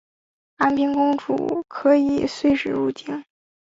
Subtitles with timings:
[0.55, 3.23] 安平公主可以岁时入京。